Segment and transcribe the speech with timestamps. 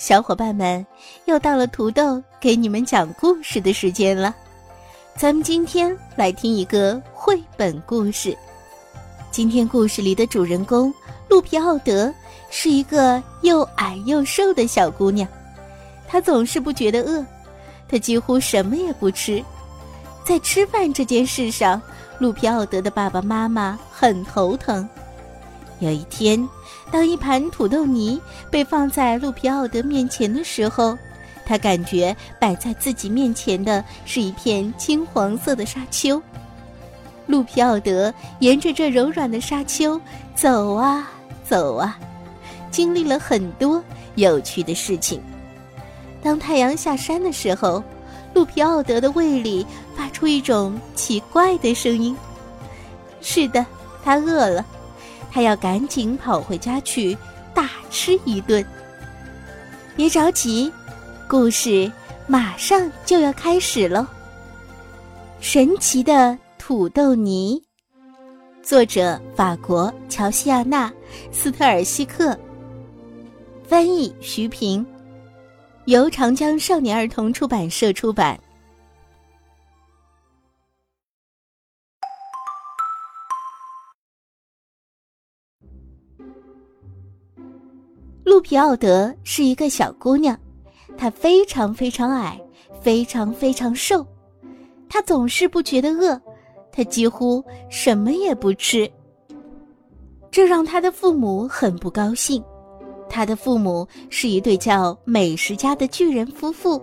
[0.00, 0.84] 小伙伴们，
[1.26, 4.34] 又到了土豆给你们讲故事的时间了。
[5.14, 8.34] 咱们今天来听一个绘本故事。
[9.30, 10.90] 今天故事里的主人公
[11.28, 12.10] 路皮奥德
[12.48, 15.28] 是一个又矮又瘦的小姑娘，
[16.08, 17.22] 她总是不觉得饿，
[17.86, 19.44] 她几乎什么也不吃。
[20.24, 21.80] 在吃饭这件事上，
[22.18, 24.88] 路皮奥德的爸爸妈妈很头疼。
[25.80, 26.48] 有一天，
[26.90, 30.96] 当一盘土豆泥被放在路皮奥德面前的时候，
[31.44, 36.22] 他感觉摆在自己面前的是一片金黄色的沙丘。
[37.26, 40.00] 路皮奥德沿着这柔软的沙丘
[40.34, 41.10] 走啊
[41.48, 41.98] 走啊，
[42.70, 43.82] 经历了很多
[44.16, 45.20] 有趣的事情。
[46.22, 47.82] 当太阳下山的时候，
[48.34, 52.14] 路皮奥德的胃里发出一种奇怪的声音。
[53.22, 53.64] 是的，
[54.04, 54.66] 他饿了，
[55.30, 57.16] 他要赶紧跑回家去
[57.54, 58.64] 大吃一顿。
[59.96, 60.72] 别着急，
[61.28, 61.90] 故事
[62.26, 64.06] 马上就要开始喽。
[65.40, 67.62] 神奇的土豆泥，
[68.62, 70.88] 作者法国乔西亚娜·
[71.32, 72.38] 斯特尔西克，
[73.66, 74.84] 翻译徐平。
[75.86, 78.38] 由长江少年儿童出版社出版。
[88.24, 90.38] 路皮奥德是一个小姑娘，
[90.96, 92.40] 她非常非常矮，
[92.80, 94.06] 非常非常瘦，
[94.88, 96.20] 她总是不觉得饿，
[96.70, 98.90] 她几乎什么也不吃，
[100.30, 102.42] 这让她的父母很不高兴。
[103.12, 106.80] 他的父母是一对叫美食家的巨人夫妇，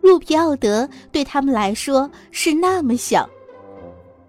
[0.00, 3.28] 路皮奥德对他们来说是那么小。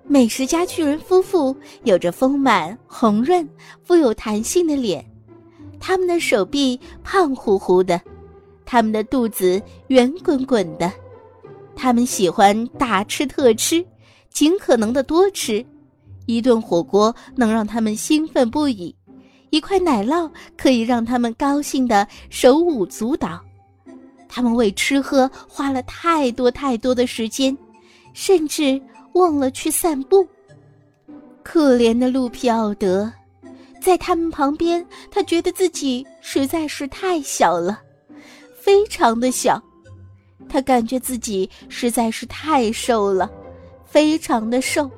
[0.09, 3.47] 美食家巨人夫妇有着丰满、红润、
[3.83, 5.05] 富有弹性的脸，
[5.81, 7.99] 他们的手臂胖乎乎的，
[8.65, 10.89] 他们的肚子圆滚滚的，
[11.75, 13.85] 他们喜欢大吃特吃，
[14.29, 15.63] 尽可能的多吃，
[16.25, 18.95] 一顿火锅能让他们兴奋不已。
[19.49, 23.41] 一块奶酪可以让他们高兴的手舞足蹈，
[24.29, 27.57] 他们为吃喝花了太多太多的时间，
[28.13, 28.81] 甚至
[29.17, 30.27] 忘了去散步。
[31.43, 33.11] 可怜的路皮奥德，
[33.81, 37.81] 在他们旁边，他觉得自己实在是太小了，
[38.59, 39.61] 非常的小。
[40.49, 43.29] 他感觉自己实在是太瘦了，
[43.85, 44.89] 非常的瘦。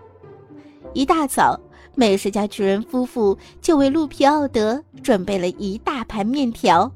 [0.94, 1.60] 一大早。
[1.96, 6.90] 美食家巨人夫妇就为路皮奥德准备了一大盘面条。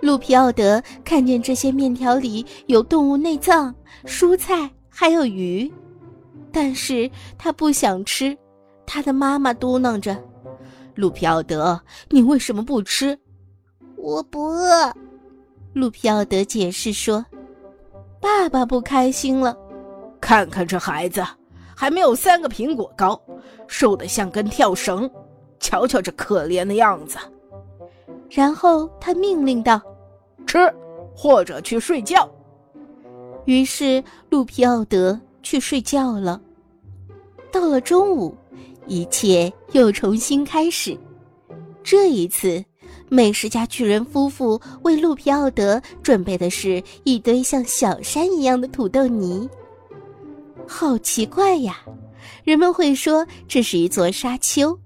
[0.00, 3.72] 路皮奥德看见这些面条里有动物内脏、
[4.04, 5.70] 蔬菜，还有鱼，
[6.54, 8.36] 但是他不想吃。
[8.86, 10.16] 他的妈妈嘟囔着
[10.94, 13.18] ：“路皮奥德，你为什么不吃
[13.98, 14.94] ？”“我不饿。”
[15.74, 17.26] 路皮奥德解释说。
[18.20, 19.54] 爸爸不开心了，
[20.20, 21.22] 看看这孩子。
[21.76, 23.20] 还没有三个苹果高，
[23.66, 25.10] 瘦得像根跳绳，
[25.58, 27.18] 瞧瞧这可怜的样子。
[28.30, 29.82] 然后他命令道
[30.46, 30.72] ：“吃，
[31.14, 32.30] 或者去睡觉。”
[33.44, 36.40] 于是路皮奥德去睡觉了。
[37.54, 38.36] 到了中午，
[38.88, 40.98] 一切又重新开始。
[41.84, 42.64] 这一次，
[43.08, 49.48] 美食家巨人夫妇为路皮奥德准备的是一堆像小山一样的土豆泥。
[50.66, 51.78] 好奇怪呀！
[52.42, 54.76] 人们会说这是一座沙丘，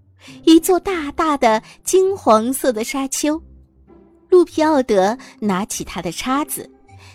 [0.44, 3.40] 一座大大的金黄色的沙丘。
[4.28, 6.70] 路皮奥德拿起他的叉子，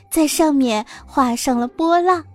[0.10, 2.26] 在上面画上了波浪。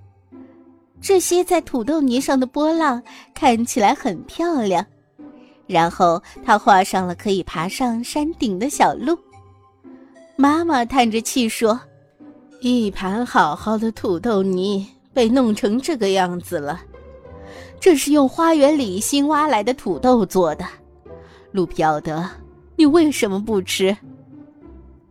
[1.00, 3.02] 这些在土豆泥上的波浪
[3.34, 4.84] 看起来很漂亮。
[5.66, 9.18] 然后他画上了可以爬上山顶的小路。
[10.36, 11.78] 妈妈叹着气说
[12.60, 16.80] ：“一盘好好的土豆泥。”被弄成这个样子了，
[17.80, 20.64] 这是用花园里新挖来的土豆做的。
[21.50, 22.24] 路皮奥德，
[22.76, 23.96] 你为什么不吃？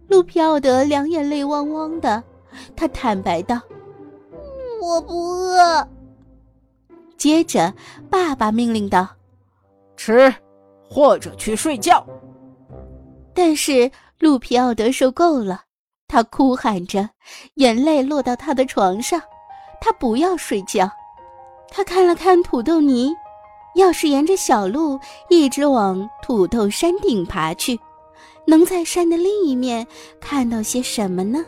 [0.08, 2.24] 路皮奥德两眼泪汪汪的，
[2.74, 3.60] 他坦白道
[4.82, 5.88] ：“我不饿。”
[7.18, 7.74] 接着，
[8.10, 9.08] 爸爸命令道
[9.98, 10.34] ：“吃，
[10.88, 12.06] 或者去睡觉。
[13.34, 15.62] 但是路皮奥德受够了，
[16.08, 17.10] 他哭喊着，
[17.56, 19.22] 眼泪落到他的床上。
[19.80, 20.90] 他不要睡觉。
[21.70, 23.14] 他看了看土豆泥，
[23.76, 27.80] 要是沿着小路一直往土豆山顶爬去，
[28.46, 29.86] 能在山的另一面
[30.20, 31.46] 看到些什么呢？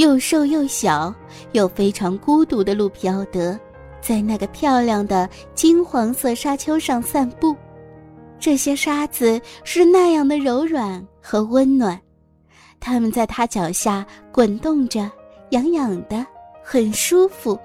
[0.00, 1.14] 又瘦又小
[1.52, 3.58] 又非常孤独的路皮奥德，
[4.00, 7.54] 在那个漂亮的金黄色沙丘上散步。
[8.38, 12.00] 这些沙子是那样的柔软和温暖，
[12.80, 15.06] 它们在他脚下滚动着，
[15.50, 16.26] 痒痒的，
[16.64, 17.60] 很舒服。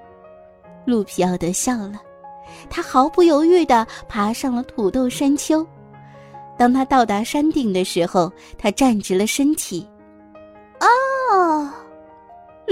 [0.84, 1.98] 路皮奥德笑了，
[2.68, 5.66] 他毫不犹豫地爬上了土豆山丘。
[6.58, 9.88] 当他到达山顶的时候，他站直了身体。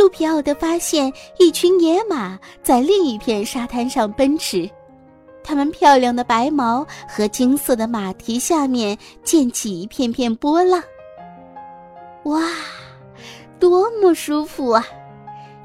[0.05, 4.69] 路皮奥德发现一群野马在另一片沙滩上奔驰。
[5.43, 10.83] 它们漂亮的白毛和金色的马蹄下面溅起一片片波浪。
[12.25, 12.43] 哇，
[13.59, 14.85] 多么舒服啊！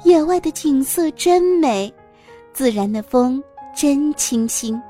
[0.04, 1.92] 野外的景色真美，
[2.54, 3.44] 自然的风
[3.76, 4.80] 真清新。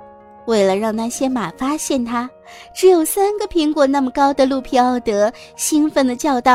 [0.47, 2.31] 为了让那些马发现它，
[2.73, 6.53] 只有三个苹果那么高的路皮奥德兴奋地叫道：“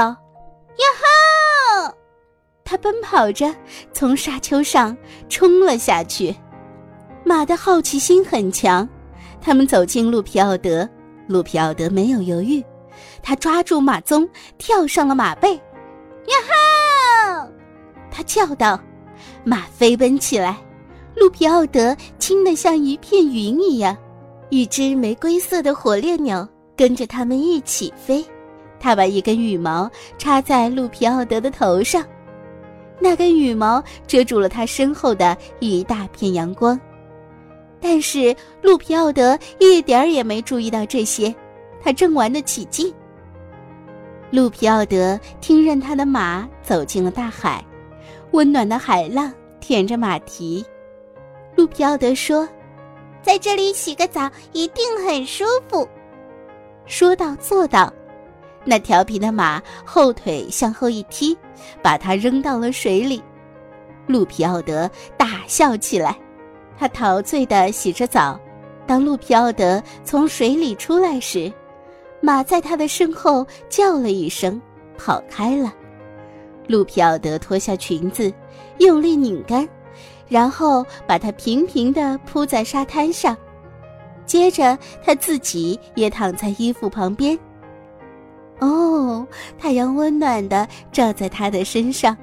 [0.80, 1.04] 呀哈！”
[2.66, 3.56] 他奔跑着
[3.94, 4.98] 从沙丘上
[5.30, 6.36] 冲了下去。
[7.24, 8.88] 马的好奇心很强，
[9.40, 10.88] 他们走进路皮奥德。
[11.28, 12.64] 路皮奥德没有犹豫，
[13.24, 14.28] 他抓住马鬃，
[14.58, 15.56] 跳上了马背。
[15.56, 16.36] 呀
[17.42, 17.50] 吼！
[18.12, 18.80] 他叫道。
[19.44, 20.58] 马飞奔起来，
[21.16, 23.96] 路皮奥德轻得像一片云一样。
[24.50, 28.26] 一只玫瑰色的火烈鸟跟着他们一起飞。
[28.80, 32.04] 他把一根羽毛插在路皮奥德的头上，
[33.00, 36.80] 那根羽毛遮住了他身后的一大片阳光。
[37.80, 41.34] 但是路皮奥德一点儿也没注意到这些，
[41.82, 42.92] 他正玩得起劲。
[44.32, 47.64] 路皮奥德听任他的马走进了大海，
[48.32, 50.66] 温暖的海浪舔着马蹄。
[51.56, 52.48] 路皮奥德说
[53.22, 55.88] ：“在这里洗个澡一定很舒服。”
[56.86, 57.94] 说到做到，
[58.66, 61.38] 那调皮的马后腿向后一踢，
[61.82, 63.24] 把它扔到了水里。
[64.08, 66.18] 路皮奥德大笑起来。
[66.78, 68.38] 他陶醉地洗着澡，
[68.86, 71.50] 当路皮奥德从水里出来时，
[72.20, 74.62] 马在他的身后叫了一声，
[74.98, 75.74] 跑开了。
[76.68, 78.34] 路皮奥德脱下裙子，
[78.80, 79.66] 用力拧干，
[80.28, 83.38] 然后把它平平地铺在沙滩上，
[84.26, 87.40] 接着他自己也躺在衣服旁边。
[88.60, 92.16] 哦，太阳温暖地照在他的身上，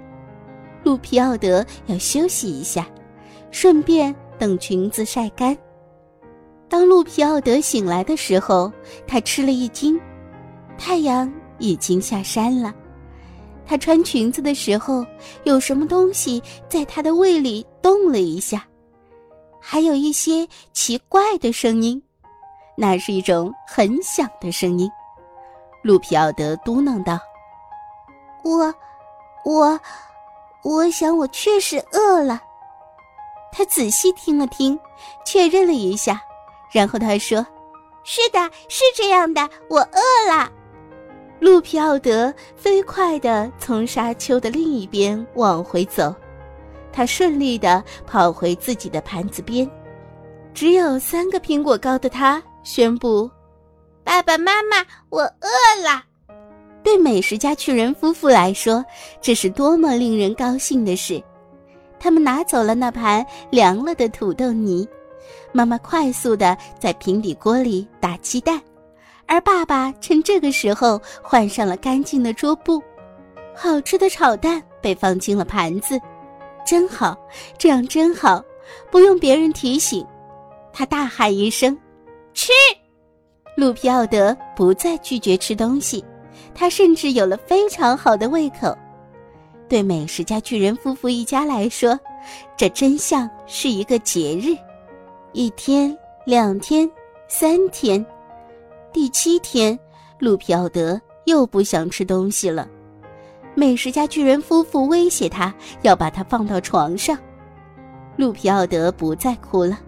[0.83, 2.87] 路皮奥德要休息一下，
[3.51, 4.15] 顺便。
[4.39, 5.57] 等裙子晒干。
[6.69, 8.73] 当路皮奥德醒来的时候，
[9.07, 10.01] 他吃了一惊，
[10.77, 12.75] 太阳已经下山了。
[13.65, 15.07] 他穿裙子的时候，
[15.45, 18.67] 有什么东西在他的胃里动了一下，
[19.61, 22.03] 还有一些奇怪的声音，
[22.77, 24.91] 那是一种很响的声音。
[25.83, 27.19] 路皮奥德嘟囔道
[28.45, 28.73] ：“我，
[29.45, 29.81] 我，
[30.63, 32.41] 我想我确实饿了。”
[33.53, 34.79] 他仔细听了听，
[35.27, 36.23] 确认了一下，
[36.71, 37.45] 然后他说
[38.05, 40.51] ：“是的，是这样的，我饿了。”
[41.41, 46.15] 路皮奥德飞快地从沙丘的另一边往回走，
[46.93, 49.69] 他顺利地跑回自己的盘子边。
[50.55, 53.29] 只有三个苹果高的他宣布
[54.05, 56.05] ：“爸爸妈妈，我饿了。”
[56.83, 58.85] 对美食家巨人夫妇来说，
[59.21, 61.23] 这是多么令人高兴的事！
[62.01, 64.87] 他们拿走了那盘凉了的土豆泥，
[65.53, 68.61] 妈妈快速的在平底锅里打鸡蛋，
[69.27, 72.83] 而爸爸趁这个时候换上了干净的桌布。
[73.55, 76.01] 好吃的炒蛋被放进了盘子，
[76.67, 77.17] 真好，
[77.57, 78.43] 这样真好，
[78.91, 80.05] 不用别人提醒。
[80.73, 81.79] 他大喊一声
[82.35, 82.51] ：“吃！”
[83.63, 86.05] 路皮奥德不再拒绝吃东西，
[86.53, 88.77] 他甚至有了非常好的胃口。
[89.69, 91.97] 对美食家巨人夫妇一家来说，
[92.57, 94.57] 这真像是一个节日。
[95.33, 96.91] 一天，两天，
[97.29, 98.05] 三天，
[98.93, 99.79] 第七天，
[100.19, 102.69] 路皮奥德又不想吃东西了。
[103.55, 107.17] 美食家巨人夫妇威胁他要把他放到床上。
[108.17, 109.79] 路皮奥德不再哭了，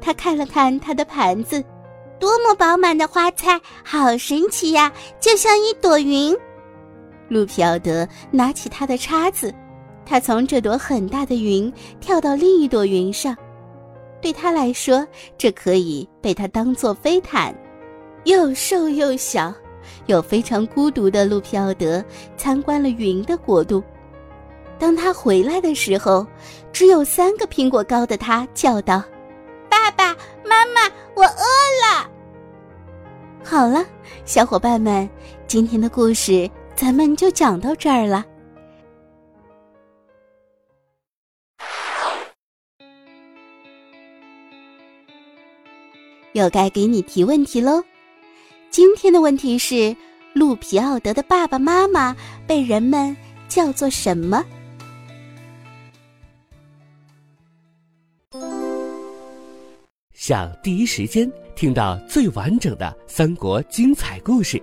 [0.00, 1.62] 他看了看他的盘子，
[2.22, 6.32] 多么饱满的花菜，好神奇呀，就像一朵云。
[7.26, 9.52] 路皮奥德拿起他的叉子，
[10.06, 13.36] 他从这朵很大的云跳到另一朵云上。
[14.20, 15.04] 对他来说，
[15.36, 17.52] 这可以被他当做飞毯。
[18.22, 19.52] 又瘦又小，
[20.06, 22.04] 又非常孤独的路皮奥德
[22.36, 23.82] 参观了云的国度。
[24.78, 26.24] 当他回来的时候，
[26.72, 29.02] 只有三个苹果高的他叫道
[29.68, 30.14] ：“爸爸
[30.44, 31.46] 妈妈，我饿。”
[33.52, 33.84] 好了，
[34.24, 35.06] 小伙伴们，
[35.46, 38.24] 今天的故事咱们就讲到这儿了。
[46.32, 47.84] 又该给你提问题喽。
[48.70, 49.94] 今天的问题是：
[50.32, 52.16] 路皮奥德的爸爸妈妈
[52.46, 53.14] 被人们
[53.50, 54.42] 叫做什么？
[60.14, 64.62] 想第一时间听到最完整的三国精彩故事，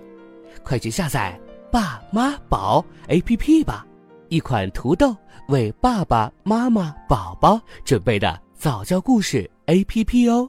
[0.62, 1.38] 快去下载
[1.70, 3.86] “爸妈宝 ”APP 吧！
[4.28, 5.16] 一款土豆
[5.48, 10.48] 为爸爸妈妈、宝宝准备的早教故事 APP 哦。